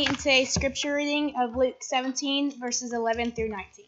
[0.00, 3.84] In today's scripture reading of Luke 17, verses 11 through 19.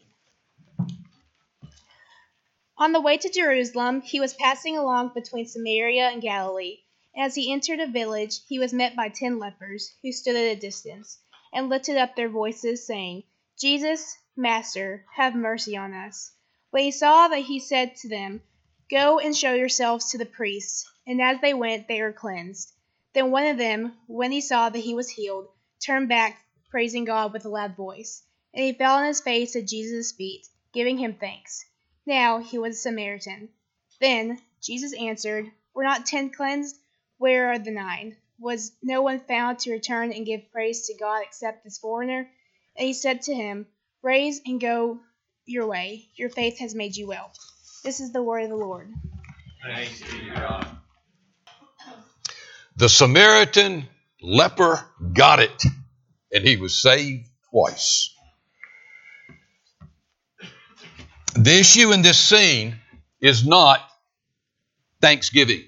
[2.77, 6.81] On the way to Jerusalem, he was passing along between Samaria and Galilee.
[7.17, 10.59] As he entered a village, he was met by ten lepers, who stood at a
[10.59, 11.17] distance,
[11.51, 13.23] and lifted up their voices, saying,
[13.59, 16.31] Jesus, Master, have mercy on us.
[16.69, 18.43] When he saw that, he said to them,
[18.91, 20.87] Go and show yourselves to the priests.
[21.07, 22.71] And as they went, they were cleansed.
[23.13, 25.47] Then one of them, when he saw that he was healed,
[25.83, 26.37] turned back,
[26.69, 28.23] praising God with a loud voice.
[28.53, 31.65] And he fell on his face at Jesus' feet, giving him thanks.
[32.05, 33.49] Now he was a Samaritan.
[33.99, 36.75] Then Jesus answered, Were not ten cleansed?
[37.17, 38.17] Where are the nine?
[38.39, 42.29] Was no one found to return and give praise to God except this foreigner?
[42.75, 43.67] And he said to him,
[44.01, 44.99] Rise and go
[45.45, 46.09] your way.
[46.15, 47.31] Your faith has made you well.
[47.83, 48.91] This is the word of the Lord.
[49.65, 50.67] Thanks be to God.
[52.75, 53.87] The Samaritan
[54.23, 54.79] leper
[55.11, 55.63] got it,
[56.31, 58.09] and he was saved twice.
[61.35, 62.75] The issue in this scene
[63.19, 63.79] is not
[65.01, 65.67] thanksgiving.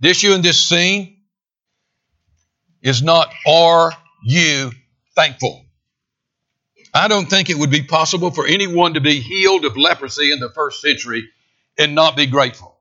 [0.00, 1.16] The issue in this scene
[2.82, 4.70] is not, are you
[5.16, 5.64] thankful?
[6.94, 10.40] I don't think it would be possible for anyone to be healed of leprosy in
[10.40, 11.28] the first century
[11.78, 12.78] and not be grateful.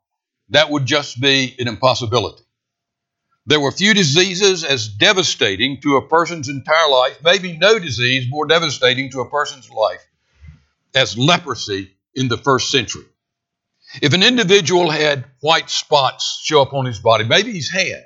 [0.49, 2.43] That would just be an impossibility.
[3.47, 8.45] There were few diseases as devastating to a person's entire life, maybe no disease more
[8.45, 10.05] devastating to a person's life,
[10.93, 13.05] as leprosy in the first century.
[14.01, 18.03] If an individual had white spots show up on his body, maybe his hand,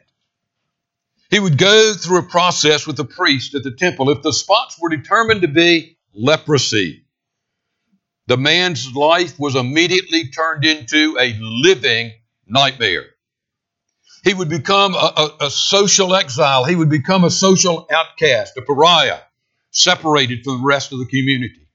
[1.32, 4.12] he would go through a process with the priest at the temple.
[4.12, 7.06] If the spots were determined to be leprosy,
[8.28, 12.12] the man's life was immediately turned into a living
[12.46, 13.08] nightmare.
[14.24, 16.64] He would become a, a, a, social exile.
[16.64, 19.20] He would become a social outcast, a pariah,
[19.72, 21.68] separated from the rest of the community.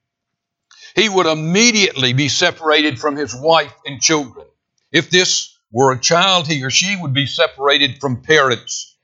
[0.95, 4.47] He would immediately be separated from his wife and children.
[4.93, 8.97] If this were a child, he or she would be separated from parents.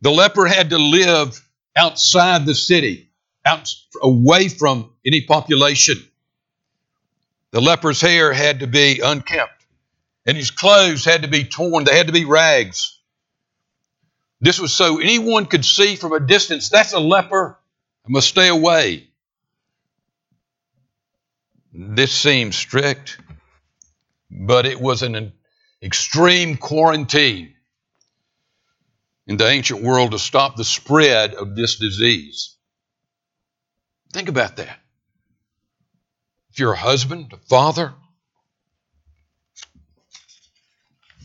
[0.00, 1.40] The leper had to live
[1.76, 3.10] outside the city,
[3.44, 3.68] out,
[4.00, 5.96] away from any population.
[7.50, 9.63] The leper's hair had to be unkempt
[10.26, 12.98] and his clothes had to be torn, they had to be rags.
[14.40, 17.58] This was so anyone could see from a distance that's a leper,
[18.06, 19.08] I must stay away.
[21.72, 23.18] This seems strict,
[24.30, 25.32] but it was an
[25.82, 27.54] extreme quarantine
[29.26, 32.56] in the ancient world to stop the spread of this disease.
[34.12, 34.78] Think about that.
[36.50, 37.94] If you're a husband, a father,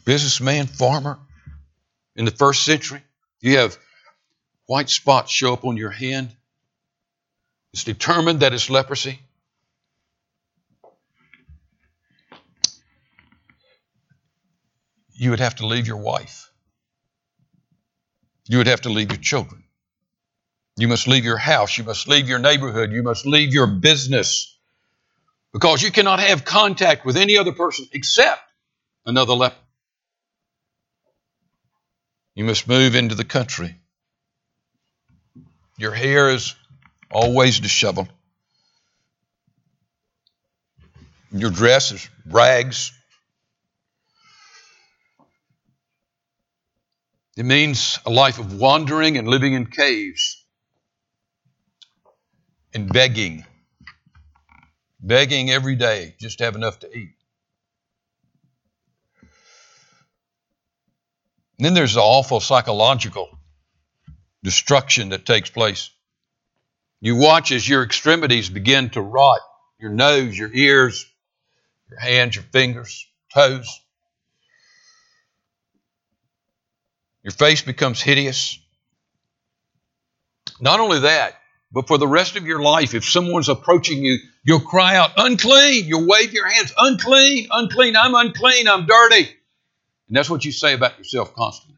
[0.09, 1.19] businessman, farmer
[2.15, 2.99] in the first century.
[3.41, 3.77] You have
[4.65, 6.35] white spots show up on your hand.
[7.73, 9.19] It's determined that it's leprosy.
[15.13, 16.49] You would have to leave your wife.
[18.47, 19.63] You would have to leave your children.
[20.75, 21.77] You must leave your house.
[21.77, 22.91] You must leave your neighborhood.
[22.91, 24.57] You must leave your business
[25.53, 28.41] because you cannot have contact with any other person except
[29.05, 29.55] another leper.
[32.39, 33.75] You must move into the country.
[35.77, 36.55] Your hair is
[37.11, 38.07] always disheveled.
[41.33, 42.93] Your dress is rags.
[47.35, 50.41] It means a life of wandering and living in caves
[52.73, 53.45] and begging.
[55.01, 57.18] Begging every day just to have enough to eat.
[61.59, 63.37] And then there's the awful psychological
[64.43, 65.89] destruction that takes place.
[67.01, 69.41] You watch as your extremities begin to rot
[69.77, 71.05] your nose, your ears,
[71.89, 73.81] your hands, your fingers, toes.
[77.23, 78.57] Your face becomes hideous.
[80.61, 81.35] Not only that,
[81.73, 85.85] but for the rest of your life, if someone's approaching you, you'll cry out, unclean.
[85.87, 89.35] You'll wave your hands, unclean, unclean, I'm unclean, I'm dirty.
[90.09, 91.77] And that's what you say about yourself constantly.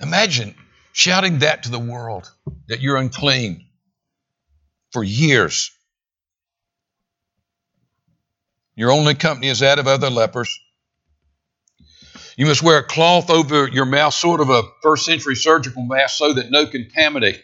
[0.00, 0.54] Imagine
[0.92, 2.30] shouting that to the world
[2.68, 3.66] that you're unclean
[4.92, 5.72] for years.
[8.76, 10.58] Your only company is that of other lepers.
[12.36, 16.16] You must wear a cloth over your mouth, sort of a first century surgical mask,
[16.16, 17.40] so that no contaminant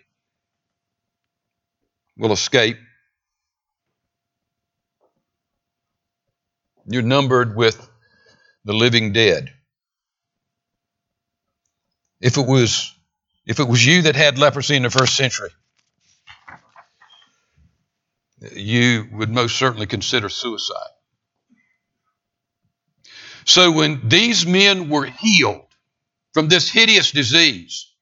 [2.17, 2.77] will escape.
[6.91, 7.89] You're numbered with
[8.65, 9.53] the living dead.
[12.21, 12.93] If it was
[13.47, 15.51] If it was you that had leprosy in the first century,
[18.53, 20.77] you would most certainly consider suicide.
[23.45, 25.67] So when these men were healed
[26.33, 27.93] from this hideous disease,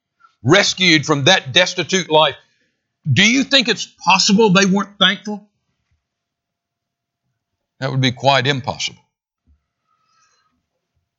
[0.42, 2.36] rescued from that destitute life,
[3.10, 5.47] do you think it's possible they weren't thankful?
[7.80, 9.02] That would be quite impossible.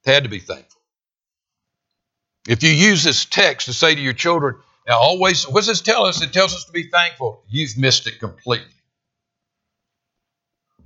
[0.04, 0.82] They had to be thankful.
[2.48, 4.56] If you use this text to say to your children,
[4.88, 6.22] now always, what does this tell us?
[6.22, 7.44] It tells us to be thankful.
[7.48, 8.74] You've missed it completely.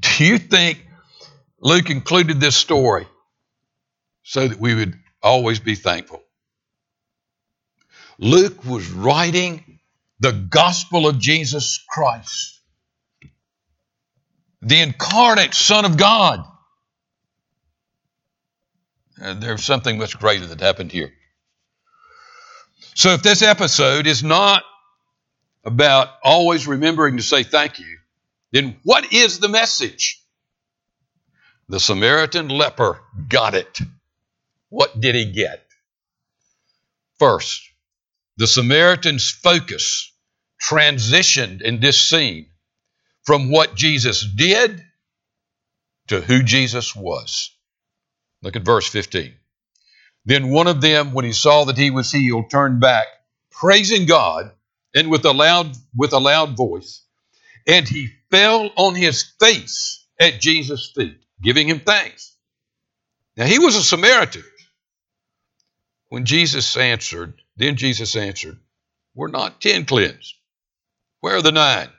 [0.01, 0.85] Do you think
[1.61, 3.07] Luke included this story
[4.23, 6.21] so that we would always be thankful?
[8.19, 9.79] Luke was writing
[10.19, 12.52] the gospel of Jesus Christ,
[14.63, 16.43] the incarnate Son of God.
[19.17, 21.13] And there's something much greater that happened here.
[22.95, 24.63] So, if this episode is not
[25.63, 27.97] about always remembering to say thank you,
[28.51, 30.21] then what is the message?
[31.69, 32.99] The Samaritan leper
[33.29, 33.79] got it.
[34.69, 35.65] What did he get?
[37.19, 37.61] First,
[38.37, 40.11] the Samaritan's focus
[40.61, 42.47] transitioned in this scene
[43.23, 44.83] from what Jesus did
[46.07, 47.51] to who Jesus was.
[48.41, 49.33] Look at verse 15.
[50.25, 53.07] Then one of them, when he saw that he was healed, turned back,
[53.51, 54.51] praising God,
[54.95, 57.01] and with a loud, with a loud voice,
[57.67, 62.35] and he fell on his face at Jesus' feet, giving him thanks.
[63.35, 64.43] Now he was a Samaritan.
[66.09, 68.59] When Jesus answered, then Jesus answered,
[69.15, 70.35] We're not ten cleansed.
[71.21, 71.89] Where are the nine?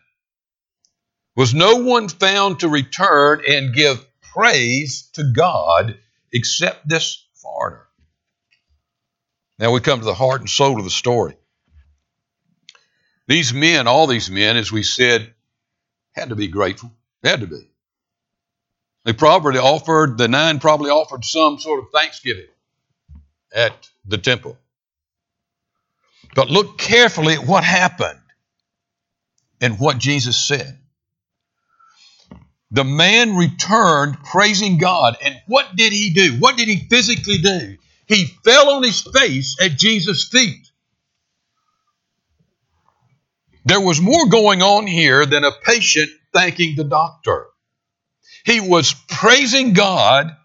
[1.36, 5.98] Was no one found to return and give praise to God
[6.32, 7.86] except this foreigner?
[9.58, 11.36] Now we come to the heart and soul of the story.
[13.26, 15.32] These men, all these men, as we said,
[16.12, 16.92] had to be grateful.
[17.22, 17.68] Had to be.
[19.04, 22.46] They probably offered, the nine probably offered some sort of thanksgiving
[23.52, 24.58] at the temple.
[26.34, 28.20] But look carefully at what happened
[29.60, 30.78] and what Jesus said.
[32.74, 35.16] The man returned praising God.
[35.22, 36.32] And what did he do?
[36.40, 37.76] What did he physically do?
[38.06, 40.72] He fell on his face at Jesus' feet.
[43.64, 47.46] There was more going on here than a patient thanking the doctor.
[48.44, 50.36] He was praising God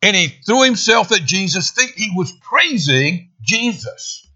[0.00, 1.92] and he threw himself at Jesus' feet.
[1.94, 4.26] He was praising Jesus.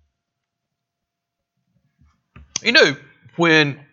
[2.62, 2.96] You know,
[3.36, 3.85] when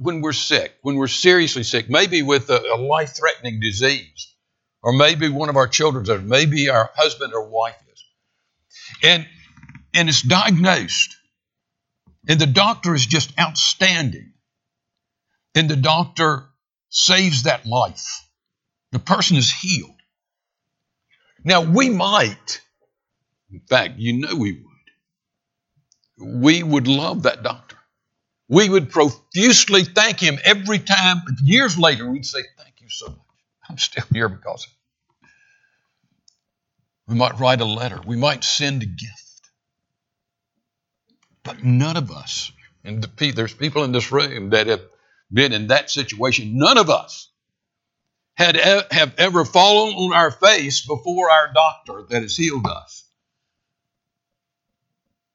[0.00, 4.34] when we're sick, when we're seriously sick, maybe with a, a life-threatening disease,
[4.82, 8.04] or maybe one of our children's, or maybe our husband or wife is,
[9.04, 9.26] and
[9.92, 11.16] and it's diagnosed,
[12.28, 14.32] and the doctor is just outstanding,
[15.54, 16.46] and the doctor
[16.88, 18.26] saves that life.
[18.92, 20.00] The person is healed.
[21.44, 22.62] Now we might,
[23.52, 24.64] in fact, you know we would.
[26.42, 27.76] We would love that doctor
[28.50, 31.22] we would profusely thank him every time.
[31.42, 33.18] Years later, we'd say, Thank you so much.
[33.68, 34.66] I'm still here because
[37.06, 39.50] we might write a letter, we might send a gift.
[41.44, 42.52] But none of us,
[42.84, 44.82] and the, there's people in this room that have
[45.32, 47.30] been in that situation, none of us
[48.34, 53.04] had have ever fallen on our face before our doctor that has healed us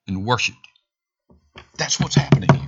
[0.07, 0.67] and worshiped.
[1.77, 2.64] That's what's happening here.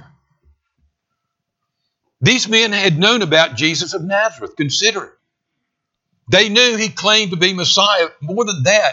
[2.28, 4.58] These men had known about Jesus of Nazareth.
[4.58, 5.14] Consider it.
[6.30, 8.10] They knew he claimed to be Messiah.
[8.22, 8.92] More than that,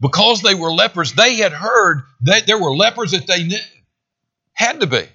[0.00, 3.58] because they were lepers, they had heard that there were lepers that they knew.
[4.54, 5.06] Had to be.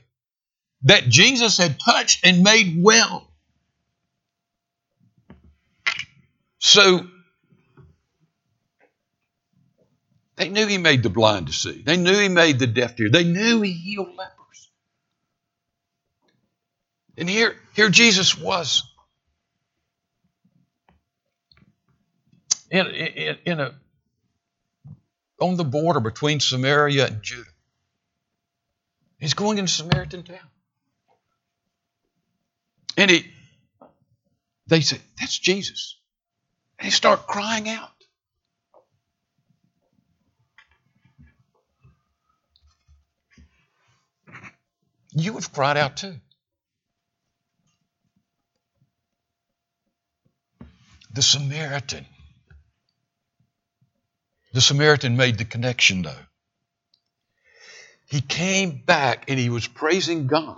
[0.84, 3.32] That Jesus had touched and made well.
[6.60, 7.08] So,
[10.36, 11.82] they knew he made the blind to see.
[11.82, 13.10] They knew he made the deaf to hear.
[13.10, 14.39] They knew he healed lepers.
[17.20, 18.84] And here, here Jesus was.
[22.72, 23.74] In, in, in a
[25.42, 27.50] on the border between Samaria and Judah.
[29.20, 30.38] He's going into Samaritan town.
[32.96, 33.26] And he
[34.68, 35.98] they say, That's Jesus.
[36.78, 37.90] And he start crying out.
[45.12, 46.16] You have cried out too.
[51.14, 52.06] The Samaritan.
[54.54, 56.16] The Samaritan made the connection, though.
[58.08, 60.58] he came back and he was praising God.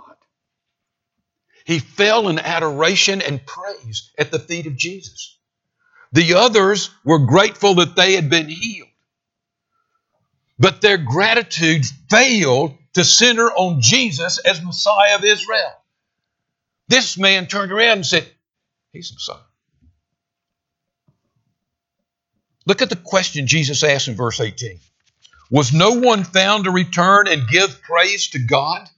[1.64, 5.38] He fell in adoration and praise at the feet of Jesus.
[6.12, 8.88] The others were grateful that they had been healed.
[10.58, 15.74] But their gratitude failed to center on Jesus as Messiah of Israel.
[16.88, 18.26] This man turned around and said,
[18.92, 19.38] He's Messiah.
[22.66, 24.78] Look at the question Jesus asked in verse 18
[25.50, 28.88] Was no one found to return and give praise to God?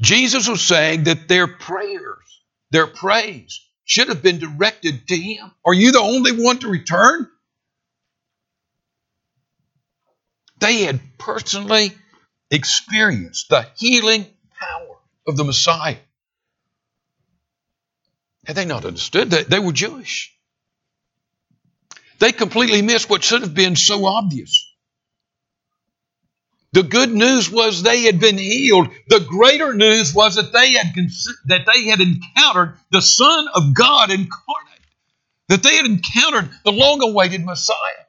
[0.00, 2.24] Jesus was saying that their prayers,
[2.70, 5.50] their praise, should have been directed to Him.
[5.64, 7.28] Are you the only one to return?
[10.60, 11.92] They had personally
[12.50, 14.26] experienced the healing
[14.58, 14.96] power
[15.26, 15.96] of the Messiah.
[18.46, 20.34] Had they not understood that they were Jewish?
[22.18, 24.64] They completely missed what should have been so obvious.
[26.72, 28.88] The good news was they had been healed.
[29.08, 30.94] The greater news was that they had
[31.46, 34.68] that they had encountered the Son of God incarnate.
[35.48, 38.04] That they had encountered the long-awaited Messiah.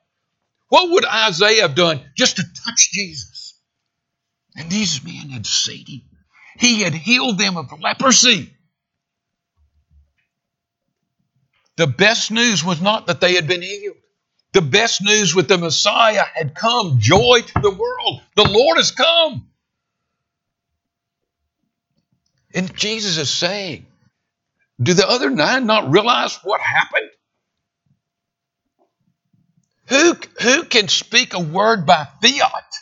[0.68, 3.54] What would Isaiah have done just to touch Jesus?
[4.56, 6.02] And these men had seen him.
[6.58, 8.54] He had healed them of leprosy.
[11.78, 13.96] The best news was not that they had been healed.
[14.54, 18.22] The best news with the Messiah had come joy to the world.
[18.36, 19.48] The Lord has come.
[22.54, 23.86] And Jesus is saying,
[24.82, 27.10] Do the other nine not realize what happened?
[29.88, 32.74] Who, who can speak a word by fiat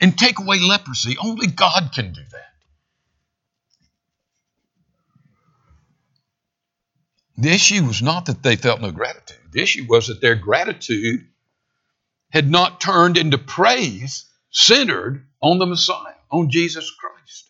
[0.00, 1.16] and take away leprosy?
[1.18, 2.47] Only God can do that.
[7.38, 9.38] The issue was not that they felt no gratitude.
[9.52, 11.28] The issue was that their gratitude
[12.30, 17.48] had not turned into praise centered on the Messiah, on Jesus Christ.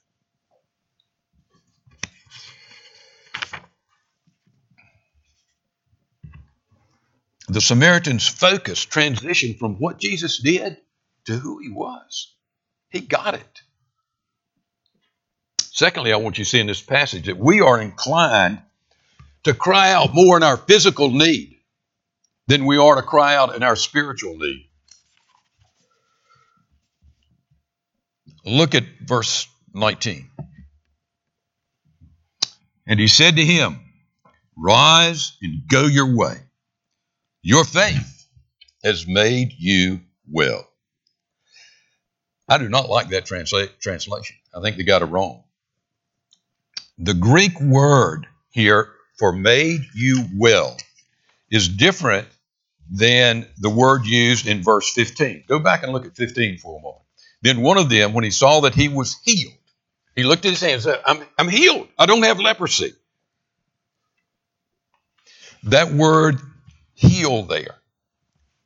[7.49, 10.77] The Samaritan's focus transitioned from what Jesus did
[11.25, 12.35] to who he was.
[12.91, 13.63] He got it.
[15.63, 18.61] Secondly, I want you to see in this passage that we are inclined
[19.45, 21.59] to cry out more in our physical need
[22.47, 24.69] than we are to cry out in our spiritual need.
[28.45, 30.31] Look at verse 19.
[32.87, 33.81] And he said to him,
[34.57, 36.37] Rise and go your way.
[37.43, 38.27] Your faith
[38.83, 40.67] has made you well.
[42.49, 44.37] I do not like that transla- translation.
[44.55, 45.45] I think they got it wrong.
[46.97, 48.89] The Greek word here
[49.19, 50.77] for made you well
[51.51, 52.29] is different
[52.91, 55.45] than the word used in verse 15.
[55.47, 57.03] Go back and look at 15 for a moment.
[57.43, 59.55] Then one of them, when he saw that he was healed,
[60.17, 61.89] he looked at his hands and said, I'm, I'm healed.
[61.99, 62.93] I don't have leprosy.
[65.65, 66.41] That word
[66.95, 67.77] heal there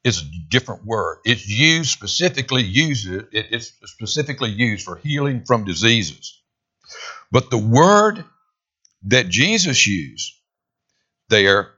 [0.05, 1.19] is a different word.
[1.25, 6.41] It's used specifically used it's specifically used for healing from diseases.
[7.31, 8.25] But the word
[9.05, 10.35] that Jesus used
[11.29, 11.71] there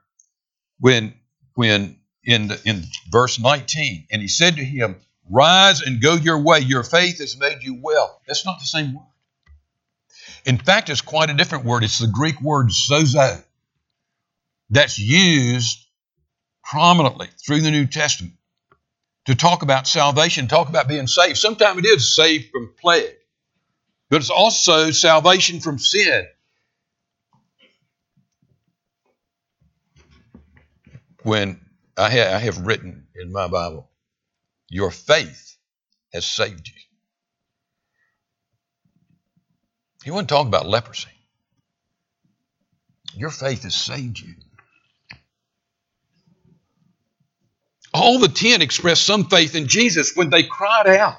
[0.81, 1.15] when
[1.55, 4.97] when in, the, in verse 19, and he said to him,
[5.31, 6.61] Rise and go your way.
[6.61, 8.21] Your faith has made you well.
[8.27, 9.07] That's not the same word.
[10.45, 11.85] In fact, it's quite a different word.
[11.85, 13.43] It's the Greek word sozo
[14.69, 15.79] that's used
[16.63, 18.35] prominently through the New Testament
[19.27, 21.39] to talk about salvation, talk about being saved.
[21.39, 23.15] Sometimes it is saved from plague,
[24.11, 26.27] but it's also salvation from sin.
[31.25, 31.61] When
[31.97, 33.91] I, ha- I have written in my Bible,
[34.69, 35.57] your faith
[36.13, 36.75] has saved you.
[40.05, 41.09] He wasn't talking about leprosy.
[43.17, 44.35] Your faith has saved you.
[47.95, 51.17] All the ten expressed some faith in Jesus when they cried out.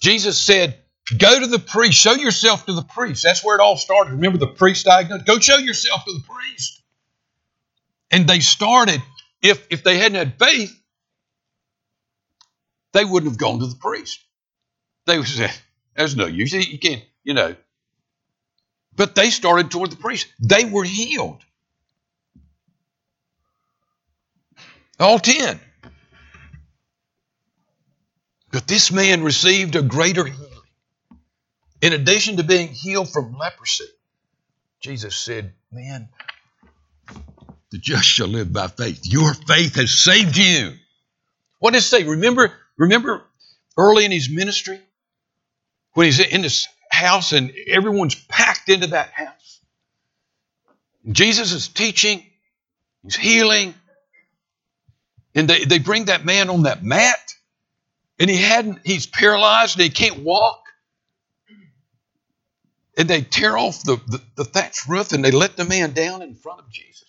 [0.00, 0.78] Jesus said,
[1.18, 3.24] Go to the priest, show yourself to the priest.
[3.24, 4.12] That's where it all started.
[4.12, 5.26] Remember the priest diagnosed?
[5.26, 6.81] Go show yourself to the priest.
[8.12, 9.02] And they started
[9.40, 10.78] if, if they hadn't had faith,
[12.92, 14.20] they wouldn't have gone to the priest.
[15.06, 15.50] They would say,
[15.96, 16.52] there's no use.
[16.52, 17.56] You can't, you know.
[18.94, 20.28] But they started toward the priest.
[20.38, 21.42] They were healed.
[25.00, 25.58] All ten.
[28.52, 30.48] But this man received a greater healing.
[31.80, 33.86] In addition to being healed from leprosy,
[34.80, 36.10] Jesus said, Man,
[37.72, 39.00] the just shall live by faith.
[39.04, 40.74] Your faith has saved you.
[41.58, 42.04] What does it say?
[42.04, 43.24] Remember, remember
[43.76, 44.78] early in his ministry,
[45.94, 49.60] when he's in this house and everyone's packed into that house.
[51.10, 52.24] Jesus is teaching,
[53.02, 53.74] he's healing,
[55.34, 57.34] and they, they bring that man on that mat,
[58.18, 60.60] and he hadn't, he's paralyzed and he can't walk.
[62.98, 66.20] And they tear off the, the, the thatched roof and they let the man down
[66.20, 67.06] in front of Jesus.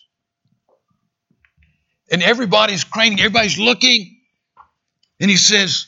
[2.12, 4.18] And everybody's craning, everybody's looking.
[5.20, 5.88] And he says,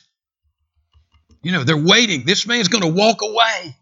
[1.44, 2.26] You know, they're waiting.
[2.26, 3.76] This man's going to walk away.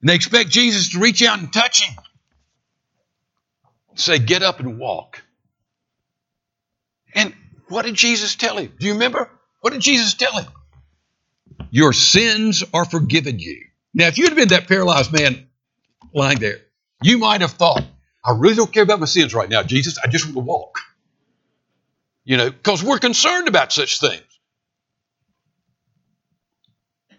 [0.00, 1.94] And they expect Jesus to reach out and touch him.
[3.94, 5.22] Say, Get up and walk.
[7.14, 7.34] And
[7.68, 8.72] what did Jesus tell him?
[8.78, 9.30] Do you remember?
[9.60, 10.50] What did Jesus tell him?
[11.70, 13.64] Your sins are forgiven you.
[13.94, 15.46] Now, if you'd been that paralyzed man
[16.14, 16.58] lying there,
[17.02, 17.84] you might have thought,
[18.24, 19.98] I really don't care about my sins right now, Jesus.
[19.98, 20.78] I just want to walk.
[22.24, 24.22] You know, because we're concerned about such things.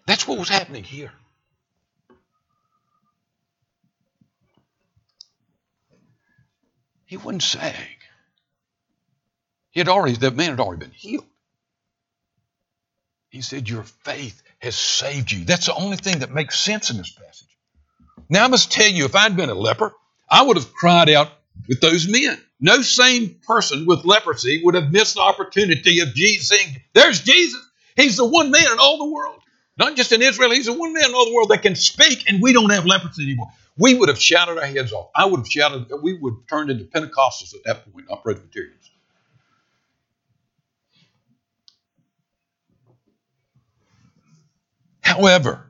[0.06, 1.12] That's what was happening here.
[7.06, 7.74] He wasn't saying.
[9.70, 11.26] He had already, the man had already been healed.
[13.28, 15.44] He said, Your faith has saved you.
[15.44, 17.48] That's the only thing that makes sense in this passage.
[18.28, 19.92] Now, I must tell you, if I'd been a leper,
[20.28, 21.28] I would have cried out
[21.68, 22.38] with those men.
[22.60, 27.60] No sane person with leprosy would have missed the opportunity of Jesus saying, There's Jesus.
[27.96, 29.40] He's the one man in all the world.
[29.76, 32.28] Not just in Israel, he's the one man in all the world that can speak,
[32.28, 33.48] and we don't have leprosy anymore.
[33.76, 35.10] We would have shouted our heads off.
[35.16, 38.90] I would have shouted, we would have turned into Pentecostals at that point, not Presbyterians.
[45.00, 45.66] However,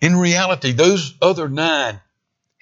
[0.00, 2.00] in reality, those other nine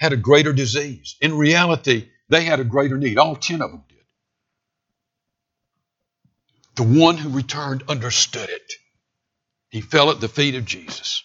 [0.00, 1.16] had a greater disease.
[1.20, 3.18] In reality, they had a greater need.
[3.18, 3.98] All ten of them did.
[6.76, 8.72] The one who returned understood it.
[9.68, 11.22] He fell at the feet of Jesus.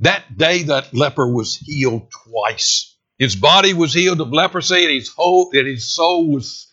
[0.00, 2.94] That day, that leper was healed twice.
[3.18, 6.68] His body was healed of leprosy, and his, whole, and his soul was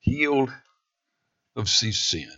[0.00, 0.50] healed
[1.54, 2.30] of sin.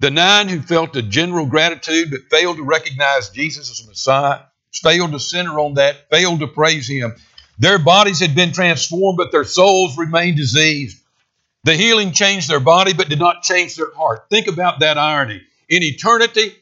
[0.00, 4.40] The nine who felt a general gratitude but failed to recognize Jesus as Messiah,
[4.80, 7.14] failed to center on that, failed to praise Him.
[7.58, 10.98] Their bodies had been transformed, but their souls remained diseased.
[11.64, 14.26] The healing changed their body, but did not change their heart.
[14.30, 15.42] Think about that irony.
[15.68, 16.54] In eternity,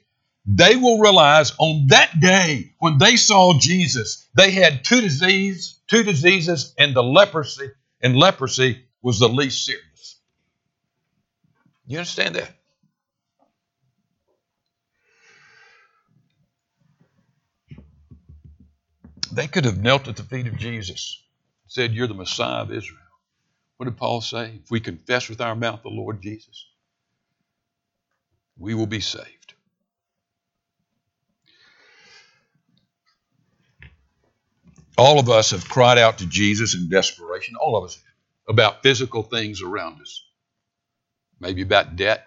[0.46, 6.02] they will realize on that day when they saw Jesus, they had two diseases, two
[6.02, 7.70] diseases, and the leprosy,
[8.02, 10.16] and leprosy was the least serious.
[11.86, 12.50] You understand that?
[19.32, 21.22] They could have knelt at the feet of Jesus,
[21.68, 22.98] said, You're the Messiah of Israel.
[23.76, 24.60] What did Paul say?
[24.64, 26.66] If we confess with our mouth the Lord Jesus,
[28.58, 29.54] we will be saved.
[34.98, 37.98] All of us have cried out to Jesus in desperation, all of us,
[38.48, 40.24] about physical things around us.
[41.40, 42.26] Maybe about debt,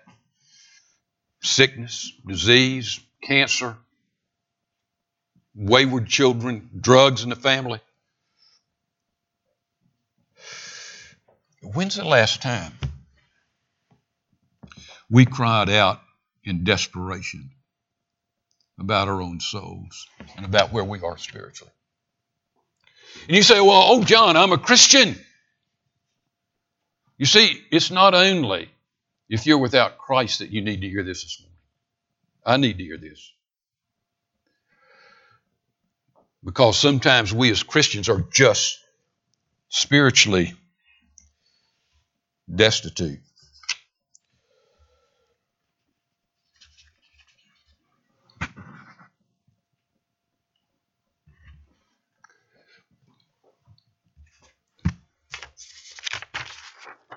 [1.43, 3.77] sickness, disease, cancer,
[5.55, 7.79] wayward children, drugs in the family.
[11.61, 12.73] When's the last time
[15.09, 16.01] we cried out
[16.43, 17.51] in desperation
[18.79, 21.71] about our own souls and about where we are spiritually?
[23.27, 25.15] And you say, well, oh, John, I'm a Christian.
[27.17, 28.69] You see, it's not only
[29.29, 31.57] if you're without Christ that you need to hear this this morning.
[32.45, 33.31] I need to hear this.
[36.43, 38.79] Because sometimes we as Christians are just
[39.69, 40.53] spiritually
[42.53, 43.19] destitute.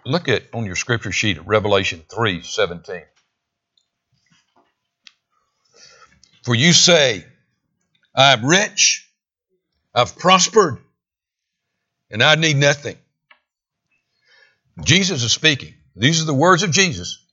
[0.04, 3.02] Look at on your scripture sheet at Revelation 3 17.
[6.44, 7.26] For you say,
[8.14, 9.05] I am rich
[9.96, 10.76] I've prospered
[12.10, 12.96] and I need nothing.
[14.84, 15.72] Jesus is speaking.
[15.96, 17.24] These are the words of Jesus.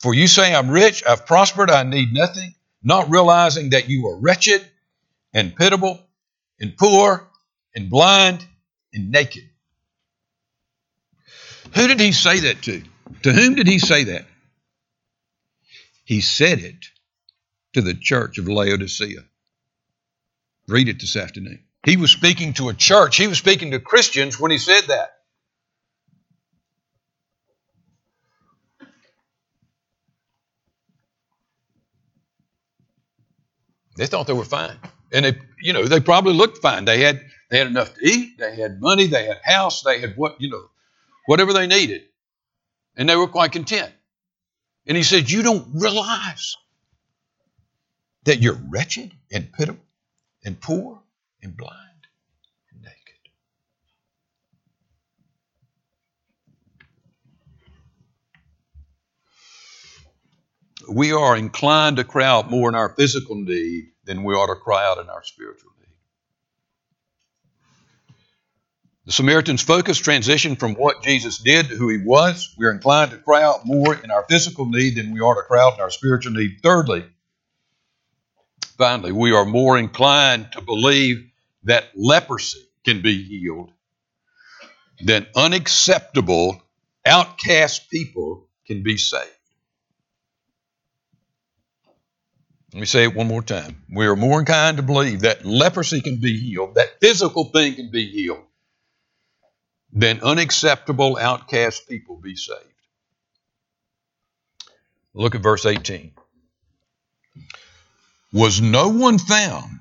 [0.00, 4.16] For you say, I'm rich, I've prospered, I need nothing, not realizing that you are
[4.16, 4.64] wretched
[5.32, 5.98] and pitiable
[6.60, 7.28] and poor
[7.74, 8.46] and blind
[8.92, 9.42] and naked.
[11.74, 12.84] Who did he say that to?
[13.24, 14.26] To whom did he say that?
[16.04, 16.86] He said it
[17.72, 19.24] to the church of Laodicea.
[20.66, 21.64] Read it this afternoon.
[21.84, 25.10] He was speaking to a church, he was speaking to Christians when he said that.
[33.96, 34.76] They thought they were fine.
[35.12, 36.84] And they, you know, they probably looked fine.
[36.84, 40.16] They had they had enough to eat, they had money, they had house, they had
[40.16, 40.70] what, you know,
[41.26, 42.02] whatever they needed.
[42.96, 43.92] And they were quite content.
[44.86, 46.56] And he said, You don't realize
[48.24, 49.84] that you're wretched and pitiful
[50.44, 51.00] and poor
[51.42, 52.06] and blind
[52.72, 52.98] and naked.
[60.88, 64.56] We are inclined to cry out more in our physical need than we ought to
[64.56, 65.88] cry out in our spiritual need.
[69.06, 72.54] The Samaritan's focus transitioned from what Jesus did to who he was.
[72.58, 75.62] We're inclined to cry out more in our physical need than we are to cry
[75.62, 76.60] out in our spiritual need.
[76.62, 77.04] Thirdly,
[78.76, 81.30] finally, we are more inclined to believe
[81.64, 83.72] that leprosy can be healed
[85.00, 86.62] than unacceptable,
[87.04, 89.30] outcast people can be saved.
[92.72, 93.84] Let me say it one more time.
[93.88, 97.90] We are more inclined to believe that leprosy can be healed, that physical thing can
[97.90, 98.42] be healed,
[99.92, 102.58] than unacceptable outcast people be saved.
[105.14, 106.12] Look at verse 18.
[108.34, 109.78] Was no one found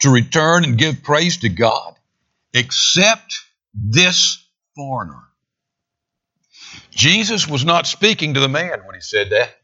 [0.00, 1.94] to return and give praise to God
[2.52, 3.32] except
[3.72, 5.22] this foreigner?
[6.90, 9.54] Jesus was not speaking to the man when he said that.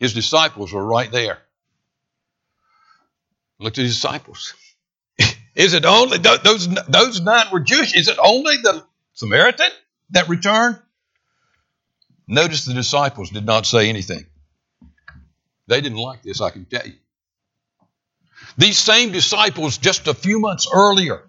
[0.00, 1.38] His disciples were right there.
[3.60, 4.54] Look at his disciples.
[5.54, 7.94] Is it only those those nine were Jewish?
[7.94, 9.70] Is it only the Samaritan
[10.10, 10.80] that returned?
[12.26, 14.26] Notice the disciples did not say anything.
[15.68, 16.94] They didn't like this, I can tell you.
[18.56, 21.22] These same disciples, just a few months earlier,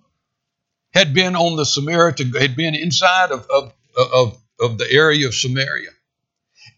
[0.94, 5.36] had been on the Samaritan, had been inside of, of, of, of the area of
[5.36, 5.90] Samaria.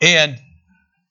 [0.02, 0.38] And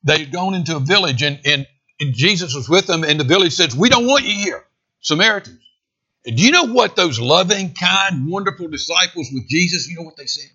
[0.04, 1.66] they had gone into a village, and, and,
[1.98, 4.64] and Jesus was with them, and the village says, We don't want you here,
[5.00, 5.59] Samaritans.
[6.26, 10.16] And do you know what those loving, kind, wonderful disciples with Jesus, you know what
[10.16, 10.50] they said?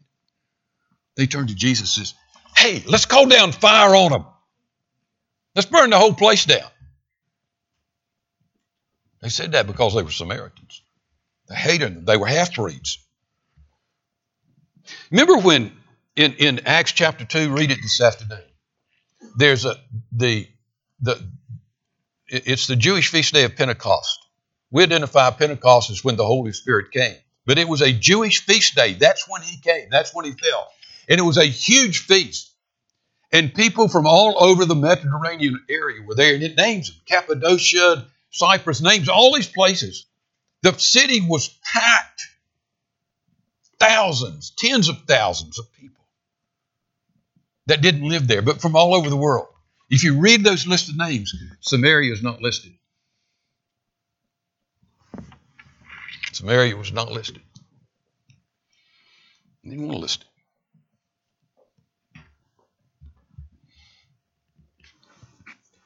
[1.15, 2.15] They turned to Jesus and says,
[2.56, 4.25] Hey, let's call down fire on them.
[5.56, 6.69] Let's burn the whole place down.
[9.26, 10.84] They said that because they were Samaritans.
[11.50, 12.06] They hated them.
[12.06, 13.00] They were half breeds.
[15.10, 15.72] Remember when
[16.16, 18.44] in, in Acts chapter 2, read it this afternoon.
[19.36, 19.78] There's a
[20.12, 20.48] the
[21.02, 21.20] the
[22.28, 24.20] it's the Jewish feast day of Pentecost.
[24.70, 27.18] We identify Pentecost as when the Holy Spirit came.
[27.48, 28.94] But it was a Jewish feast day.
[28.94, 29.88] That's when he came.
[29.90, 30.68] That's when he fell.
[31.10, 32.52] And it was a huge feast.
[33.32, 36.36] And people from all over the Mediterranean area were there.
[36.36, 40.06] And it names them Cappadocia, Cyprus, names all these places.
[40.62, 42.28] The city was packed.
[43.80, 46.04] Thousands, tens of thousands of people
[47.67, 49.48] that didn't live there, but from all over the world.
[49.89, 52.74] If you read those listed names, Samaria is not listed.
[56.34, 57.41] Samaria was not listed.
[59.63, 60.28] They didn't want to list it.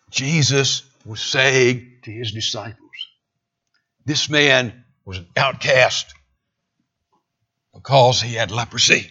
[0.10, 2.78] Jesus was saying to his disciples,
[4.06, 6.14] This man was an outcast
[7.74, 9.10] because he had leprosy.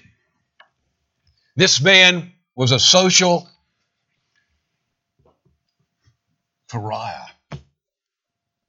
[1.57, 3.49] This man was a social
[6.69, 7.27] pariah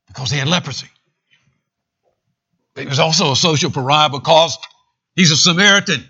[0.08, 0.88] because he had leprosy.
[2.76, 4.58] He was also a social pariah because
[5.16, 6.08] he's a Samaritan.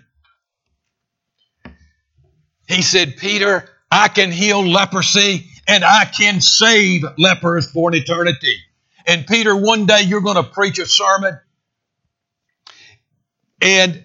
[2.68, 8.56] He said, Peter, I can heal leprosy and I can save lepers for an eternity.
[9.06, 11.38] And Peter, one day you're going to preach a sermon
[13.62, 14.04] and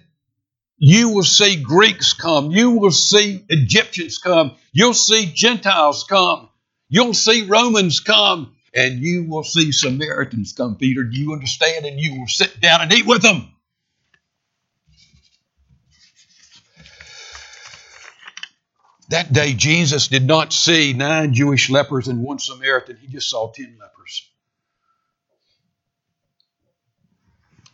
[0.77, 2.51] you will see Greeks come.
[2.51, 4.55] You will see Egyptians come.
[4.73, 6.49] You'll see Gentiles come.
[6.89, 11.03] You'll see Romans come and you will see Samaritans come, Peter.
[11.03, 11.85] Do you understand?
[11.85, 13.54] And you will sit down and eat with them.
[19.09, 22.97] That day, Jesus did not see nine Jewish lepers and one Samaritan.
[22.97, 24.29] He just saw ten lepers.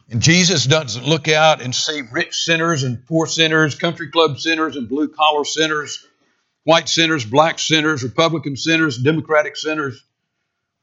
[0.09, 4.75] And Jesus doesn't look out and see rich sinners and poor sinners, country club sinners
[4.75, 6.05] and blue collar sinners,
[6.65, 10.03] white sinners, black sinners, Republican sinners, Democratic sinners.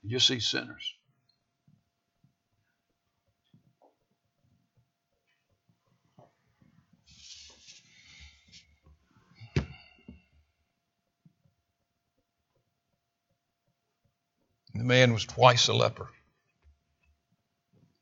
[0.03, 0.95] You just see sinners.
[14.79, 16.09] The man was twice a leper,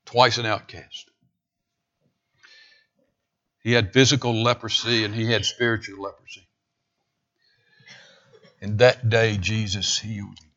[0.05, 1.11] twice an outcast.
[3.63, 6.47] He had physical leprosy and he had spiritual leprosy.
[8.61, 10.51] And that day, Jesus healed him.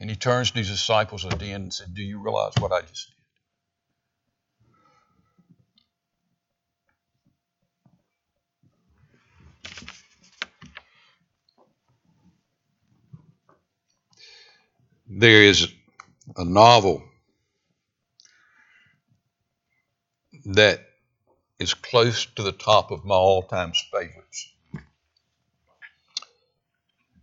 [0.00, 2.72] And he turns to his disciples at the end and said, Do you realize what
[2.72, 3.17] I just did?
[15.10, 15.66] There is
[16.36, 17.02] a novel
[20.44, 20.80] that
[21.58, 24.52] is close to the top of my all time favorites.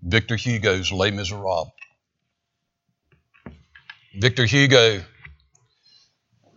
[0.01, 1.71] Victor Hugo's Les Miserables.
[4.17, 5.03] Victor Hugo,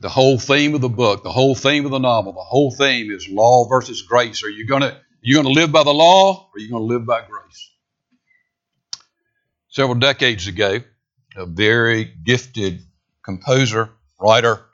[0.00, 3.10] the whole theme of the book, the whole theme of the novel, the whole theme
[3.10, 4.42] is law versus grace.
[4.44, 7.20] Are you gonna you gonna live by the law or are you gonna live by
[7.20, 7.70] grace?
[9.68, 10.80] Several decades ago,
[11.36, 12.82] a very gifted
[13.22, 14.64] composer, writer,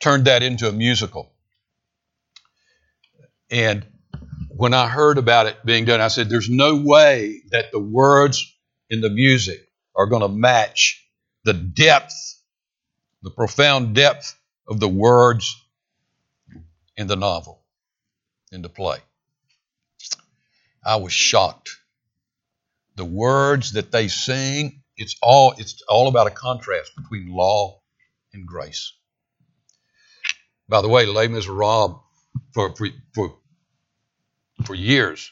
[0.00, 1.32] turned that into a musical.
[3.50, 3.86] And
[4.48, 8.52] when I heard about it being done, I said, There's no way that the words
[8.90, 11.06] in the music are going to match
[11.44, 12.14] the depth,
[13.22, 14.34] the profound depth
[14.66, 15.62] of the words
[16.96, 17.62] in the novel,
[18.50, 18.98] in the play.
[20.84, 21.76] I was shocked.
[22.96, 27.80] The words that they sing, it's all it's all about a contrast between law
[28.32, 28.92] and grace.
[30.68, 32.00] By the way, Les Miserables
[32.52, 33.36] for for for,
[34.64, 35.30] for years,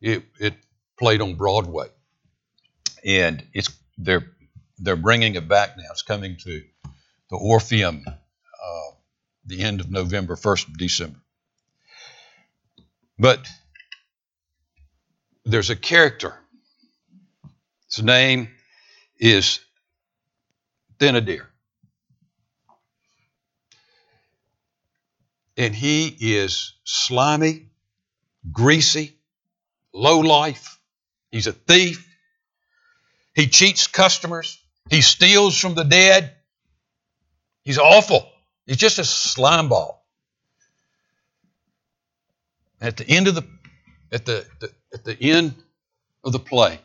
[0.00, 0.54] it it
[0.98, 1.88] played on Broadway,
[3.04, 4.30] and it's they're
[4.78, 5.84] they're bringing it back now.
[5.90, 6.62] It's coming to
[7.30, 8.90] the Orpheum uh,
[9.46, 11.20] the end of November, 1st of December.
[13.18, 13.46] But
[15.44, 16.34] there's a character.
[17.94, 18.48] His name
[19.24, 19.60] is
[20.98, 21.46] Thénardier.
[25.56, 27.70] And he is slimy,
[28.52, 29.16] greasy,
[29.94, 30.78] low life.
[31.30, 32.06] He's a thief.
[33.34, 34.62] He cheats customers.
[34.90, 36.34] He steals from the dead.
[37.62, 38.28] He's awful.
[38.66, 40.04] He's just a slime ball.
[42.78, 43.46] At the end of the
[44.12, 45.54] at the, the at the end
[46.22, 46.78] of the play,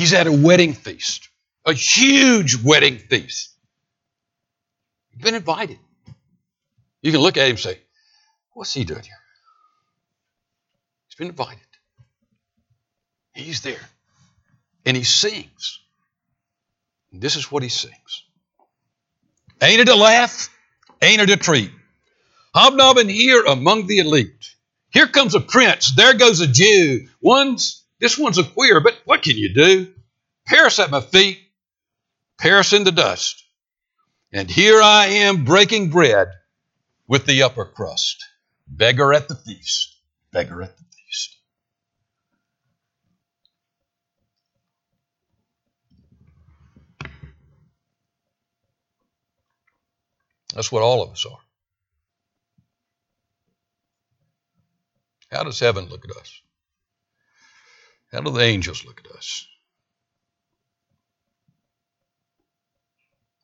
[0.00, 1.28] he's at a wedding feast,
[1.66, 3.50] a huge wedding feast.
[5.12, 5.78] You've been invited.
[7.02, 7.78] You can look at him and say,
[8.54, 9.12] What's he doing here?
[11.06, 11.58] He's been invited.
[13.34, 13.80] He's there.
[14.86, 15.80] And he sings.
[17.12, 18.24] And this is what he sings.
[19.60, 20.48] Ain't it a laugh?
[21.02, 21.70] Ain't it a treat?
[22.54, 24.54] Hobnobbing here among the elite.
[24.92, 25.94] Here comes a prince.
[25.94, 27.06] There goes a Jew.
[27.20, 29.92] One's this one's a queer, but what can you do?
[30.46, 31.38] Paris at my feet,
[32.38, 33.44] Paris in the dust.
[34.32, 36.28] And here I am breaking bread
[37.06, 38.24] with the upper crust.
[38.66, 39.96] Beggar at the feast.
[40.32, 41.36] Beggar at the feast.
[50.54, 51.38] That's what all of us are.
[55.30, 56.40] How does heaven look at us?
[58.12, 59.46] How do the angels look at us?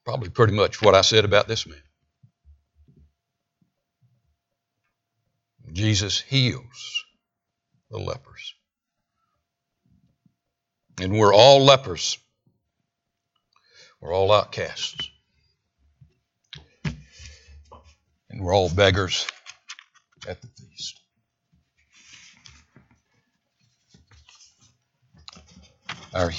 [0.05, 1.83] Probably pretty much what I said about this man.
[5.73, 7.05] Jesus heals
[7.91, 8.55] the lepers.
[11.01, 12.19] And we're all lepers.
[14.01, 15.11] We're all outcasts.
[16.85, 19.27] And we're all beggars
[20.27, 21.01] at the feast.
[26.17, 26.31] Our